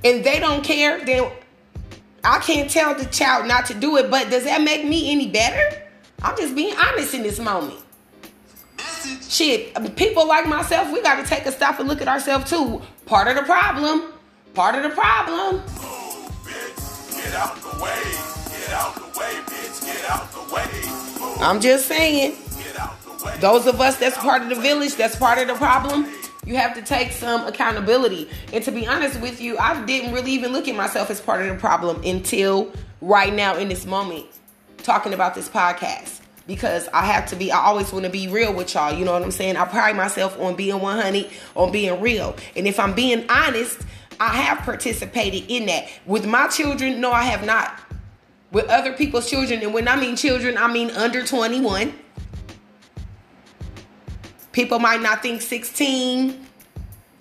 and 0.04 0.24
they 0.24 0.40
don't 0.40 0.64
care, 0.64 1.04
then 1.04 1.32
I 2.24 2.40
can't 2.40 2.70
tell 2.70 2.96
the 2.96 3.06
child 3.06 3.48
not 3.48 3.66
to 3.68 3.74
do 3.74 3.98
it. 3.98 4.10
But 4.10 4.30
does 4.30 4.46
that 4.46 4.62
make 4.62 4.86
me 4.86 5.12
any 5.12 5.28
better? 5.30 5.82
I'm 6.22 6.38
just 6.38 6.56
being 6.56 6.76
honest 6.78 7.14
in 7.14 7.24
this 7.24 7.40
moment. 7.40 7.80
Shit, 9.28 9.74
people 9.96 10.28
like 10.28 10.48
myself, 10.48 10.92
we 10.92 11.02
got 11.02 11.22
to 11.22 11.28
take 11.28 11.46
a 11.46 11.52
stop 11.52 11.80
and 11.80 11.88
look 11.88 12.02
at 12.02 12.08
ourselves 12.08 12.50
too. 12.50 12.82
Part 13.06 13.28
of 13.28 13.36
the 13.36 13.44
problem. 13.44 14.14
Part 14.54 14.76
of 14.76 14.84
the 14.84 14.90
problem. 14.90 15.56
Move, 15.56 15.66
bitch. 16.44 17.16
Get 17.16 17.34
out 17.36 17.56
the 17.56 17.82
way. 17.82 18.04
Get 18.52 18.70
out 18.74 18.96
the 18.96 19.20
way, 19.20 19.34
bitch. 19.46 19.86
Get 19.86 20.10
out 20.10 20.32
the 20.32 20.54
way. 20.54 20.68
Move. 21.20 21.42
I'm 21.42 21.62
just 21.62 21.88
saying. 21.88 22.36
Those 23.40 23.68
of 23.68 23.80
us 23.80 23.98
that's 23.98 24.18
part 24.18 24.42
of 24.42 24.50
the 24.50 24.56
village, 24.56 24.96
that's 24.96 25.16
part 25.16 25.38
of 25.38 25.48
the 25.48 25.56
problem. 25.56 26.08
You 26.46 26.56
have 26.56 26.74
to 26.74 26.82
take 26.82 27.12
some 27.12 27.46
accountability. 27.46 28.30
And 28.52 28.64
to 28.64 28.72
be 28.72 28.88
honest 28.88 29.20
with 29.22 29.40
you, 29.42 29.58
I 29.58 29.84
didn't 29.86 30.14
really 30.14 30.32
even 30.32 30.54
look 30.54 30.68
at 30.68 30.76
myself 30.76 31.12
as 31.12 31.22
part 31.22 31.42
of 31.42 31.48
the 31.48 31.60
problem 31.60 32.04
until 32.04 32.72
right 33.00 33.34
now 33.34 33.58
in 33.58 33.70
this 33.70 33.86
moment, 33.86 34.26
talking 34.78 35.14
about 35.14 35.36
this 35.36 35.48
podcast. 35.50 36.20
Because 36.48 36.90
I 36.94 37.06
have 37.06 37.28
to 37.28 37.36
be, 37.36 37.52
I 37.52 37.60
always 37.60 37.94
want 37.94 38.06
to 38.06 38.12
be 38.12 38.28
real 38.28 38.54
with 38.54 38.74
y'all. 38.74 38.92
You 38.92 39.06
know 39.06 39.14
what 39.14 39.22
I'm 39.22 39.32
saying? 39.32 39.56
I 39.56 39.66
pride 39.66 39.96
myself 39.96 40.38
on 40.40 40.56
being 40.56 40.82
100, 40.82 41.30
on 41.56 41.72
being 41.72 42.02
real. 42.02 42.36
And 42.56 42.68
if 42.68 42.80
I'm 42.80 42.94
being 42.94 43.30
honest, 43.30 43.80
I 44.20 44.30
have 44.30 44.60
participated 44.66 45.46
in 45.48 45.68
that. 45.68 45.88
With 46.08 46.26
my 46.26 46.48
children, 46.48 47.00
no, 47.00 47.12
I 47.12 47.24
have 47.24 47.46
not. 47.46 47.80
With 48.52 48.68
other 48.70 48.94
people's 48.94 49.30
children, 49.30 49.62
and 49.62 49.74
when 49.74 49.88
I 49.88 49.96
mean 49.96 50.16
children, 50.16 50.58
I 50.58 50.72
mean 50.72 50.90
under 50.92 51.24
21. 51.24 51.94
People 54.52 54.80
might 54.80 55.02
not 55.02 55.22
think 55.22 55.42
16 55.42 56.46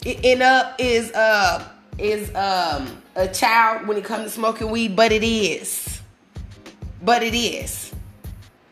i- 0.06 0.18
and 0.24 0.42
up 0.42 0.74
is 0.78 1.12
uh 1.12 1.64
is 1.98 2.34
um 2.34 3.02
a 3.16 3.28
child 3.28 3.86
when 3.86 3.96
it 3.96 4.04
comes 4.04 4.24
to 4.24 4.30
smoking 4.30 4.70
weed, 4.70 4.96
but 4.96 5.12
it 5.12 5.22
is. 5.22 6.00
But 7.02 7.22
it 7.22 7.34
is. 7.34 7.92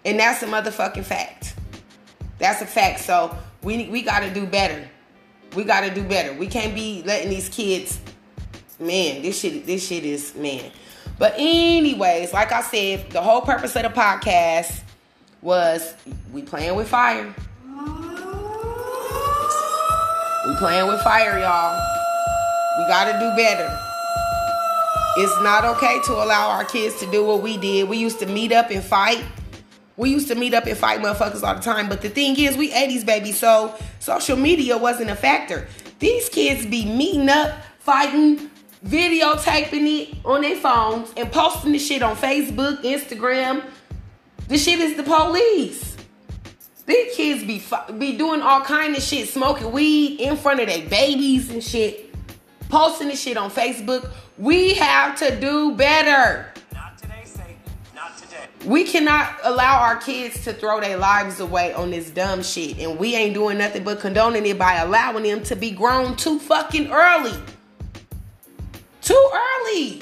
And 0.05 0.19
that's 0.19 0.43
a 0.43 0.47
motherfucking 0.47 1.05
fact. 1.05 1.55
That's 2.38 2.62
a 2.62 2.67
fact. 2.67 3.00
So 3.00 3.37
we 3.62 3.88
we 3.88 4.03
gotta 4.03 4.33
do 4.33 4.47
better. 4.47 4.88
We 5.55 5.65
gotta 5.65 5.93
do 5.95 6.03
better. 6.03 6.33
We 6.35 6.47
can't 6.47 6.75
be 6.75 7.03
letting 7.05 7.31
these 7.31 7.49
kids 7.49 8.00
man, 8.81 9.23
this 9.23 9.41
shit 9.41 9.67
this 9.67 9.87
shit 9.87 10.05
is 10.05 10.35
man. 10.35 10.71
But 11.19 11.35
anyways, 11.37 12.33
like 12.33 12.53
I 12.53 12.62
said, 12.62 13.11
the 13.11 13.21
whole 13.21 13.41
purpose 13.41 13.75
of 13.77 13.83
the 13.83 13.88
podcast 13.88 14.83
was 15.43 15.95
we 16.33 16.43
playing 16.43 16.77
with 16.77 16.88
fire. 16.88 17.35
We 20.47 20.48
playing 20.59 20.88
with 20.88 21.00
fire, 21.03 21.38
y'all. 21.38 21.81
We 22.79 22.87
gotta 22.87 23.12
do 23.12 23.31
better. 23.37 23.79
It's 25.17 25.41
not 25.41 25.65
okay 25.65 26.00
to 26.07 26.12
allow 26.12 26.50
our 26.50 26.65
kids 26.65 26.99
to 27.00 27.11
do 27.11 27.25
what 27.25 27.43
we 27.43 27.57
did. 27.57 27.88
We 27.88 27.97
used 27.97 28.19
to 28.19 28.27
meet 28.27 28.53
up 28.53 28.71
and 28.71 28.83
fight. 28.83 29.25
We 29.97 30.11
used 30.11 30.29
to 30.29 30.35
meet 30.35 30.55
up 30.55 30.67
and 30.67 30.77
fight 30.77 31.00
motherfuckers 31.00 31.43
all 31.43 31.55
the 31.55 31.61
time. 31.61 31.88
But 31.88 32.03
the 32.03 32.09
thing 32.09 32.38
is, 32.38 32.57
we 32.57 32.71
80s 32.71 33.07
baby, 33.07 33.33
so 33.33 33.75
social 34.00 34.37
media 34.37 34.77
wasn't 34.77 35.11
a 35.11 35.17
factor. 35.17 35.69
These 36.00 36.29
kids 36.29 36.67
be 36.67 36.85
meeting 36.85 37.29
up, 37.29 37.57
fighting, 37.79 38.50
videotaping 38.85 39.87
it 39.87 40.16
on 40.25 40.42
their 40.42 40.57
phones, 40.57 41.12
and 41.16 41.31
posting 41.31 41.73
the 41.73 41.79
shit 41.79 42.03
on 42.03 42.16
Facebook, 42.16 42.83
Instagram. 42.83 43.64
This 44.49 44.64
shit 44.64 44.81
is 44.81 44.97
the 44.97 45.05
police. 45.05 45.98
These 46.88 47.14
kids 47.14 47.44
be 47.44 47.62
be 47.98 48.16
doing 48.16 48.40
all 48.40 48.62
kind 48.62 48.96
of 48.96 49.03
shit, 49.03 49.29
smoking 49.29 49.70
weed 49.72 50.20
in 50.20 50.38
front 50.38 50.61
of 50.61 50.68
their 50.68 50.88
babies 50.88 51.51
and 51.51 51.62
shit, 51.62 52.14
posting 52.70 53.09
this 53.09 53.20
shit 53.20 53.37
on 53.37 53.51
Facebook. 53.51 54.11
We 54.38 54.72
have 54.72 55.18
to 55.18 55.38
do 55.38 55.72
better. 55.72 56.51
Not 56.72 56.96
today, 56.96 57.24
Satan. 57.24 57.57
Not 57.94 58.16
today. 58.16 58.48
We 58.64 58.85
cannot 58.85 59.35
allow 59.42 59.81
our 59.81 59.96
kids 59.96 60.42
to 60.44 60.55
throw 60.55 60.81
their 60.81 60.96
lives 60.96 61.40
away 61.40 61.74
on 61.74 61.90
this 61.90 62.09
dumb 62.09 62.42
shit, 62.42 62.79
and 62.79 62.98
we 62.98 63.14
ain't 63.14 63.35
doing 63.35 63.59
nothing 63.59 63.85
but 63.85 64.01
condoning 64.01 64.46
it 64.46 64.59
by 64.59 64.77
allowing 64.77 65.24
them 65.24 65.42
to 65.42 65.57
be 65.57 65.70
grown 65.72 66.16
too 66.16 66.38
fucking 66.38 66.90
early. 66.90 67.38
Too 69.03 69.31
early. 69.35 70.01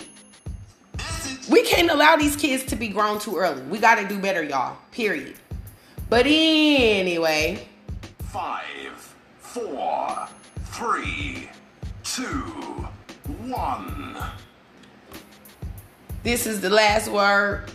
We 1.51 1.65
can't 1.65 1.91
allow 1.91 2.15
these 2.15 2.37
kids 2.37 2.63
to 2.67 2.77
be 2.77 2.87
grown 2.87 3.19
too 3.19 3.39
early. 3.39 3.63
We 3.63 3.81
got 3.81 3.97
to 3.97 4.07
do 4.07 4.21
better, 4.21 4.45
y'all. 4.45 4.77
Period. 4.93 5.35
But 6.09 6.27
anyway, 6.27 7.67
Five, 8.31 9.15
four, 9.39 10.29
three, 10.67 11.49
two, 12.05 12.43
one. 13.47 14.17
this 16.23 16.47
is 16.47 16.61
the 16.61 16.71
last 16.71 17.09
word, 17.09 17.71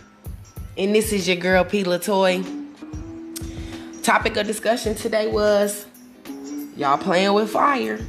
and 0.78 0.94
this 0.94 1.12
is 1.12 1.26
your 1.28 1.36
girl 1.36 1.64
P. 1.64 1.84
Latoy. 1.84 2.42
Topic 4.02 4.36
of 4.36 4.46
discussion 4.46 4.94
today 4.94 5.26
was 5.26 5.86
y'all 6.76 6.96
playing 6.96 7.34
with 7.34 7.50
fire, 7.50 8.00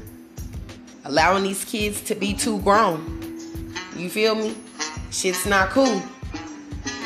allowing 1.06 1.44
these 1.44 1.66
kids 1.66 2.02
to 2.02 2.16
be 2.16 2.34
too 2.34 2.62
grown. 2.62 3.20
You 3.98 4.10
feel 4.10 4.36
me? 4.36 4.56
Shit's 5.12 5.46
not 5.46 5.70
cool. 5.70 6.02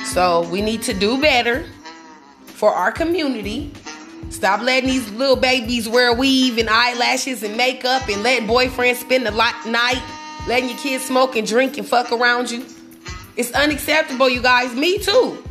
So 0.06 0.48
we 0.50 0.62
need 0.62 0.84
to 0.84 0.94
do 0.94 1.20
better 1.20 1.66
for 2.58 2.74
our 2.74 2.92
community. 2.92 3.72
Stop 4.32 4.62
letting 4.62 4.90
these 4.90 5.10
little 5.12 5.36
babies 5.36 5.88
wear 5.88 6.12
weave 6.12 6.58
and 6.58 6.68
eyelashes 6.68 7.44
and 7.44 7.56
makeup 7.56 8.10
and 8.10 8.24
let 8.24 8.44
boyfriends 8.44 8.96
spend 8.96 9.28
the 9.28 9.32
night 9.32 10.04
letting 10.48 10.70
your 10.70 10.78
kids 10.80 11.06
smoke 11.06 11.36
and 11.36 11.48
drink 11.48 11.78
and 11.78 11.88
fuck 11.88 12.12
around 12.12 12.50
you. 12.50 12.66
It's 13.36 13.52
unacceptable, 13.52 14.28
you 14.28 14.42
guys. 14.42 14.74
Me 14.74 14.98
too. 14.98 15.44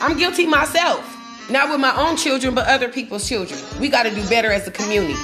I'm 0.00 0.16
guilty 0.16 0.46
myself. 0.46 1.18
Not 1.50 1.68
with 1.68 1.80
my 1.80 1.94
own 1.94 2.16
children, 2.16 2.54
but 2.54 2.66
other 2.66 2.88
people's 2.88 3.28
children. 3.28 3.60
We 3.78 3.90
got 3.90 4.04
to 4.04 4.10
do 4.14 4.26
better 4.30 4.50
as 4.50 4.66
a 4.66 4.70
community. 4.70 5.20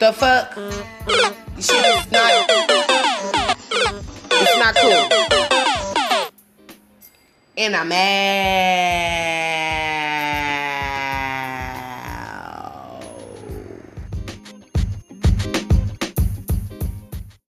The 0.00 0.12
fuck? 0.12 0.54
Shit 1.60 1.84
is 1.84 2.10
not. 2.10 2.50
It's 4.30 4.58
not 4.58 4.74
cool. 4.76 6.30
And 7.58 7.76
I'm 7.76 7.88
mad. 7.88 9.63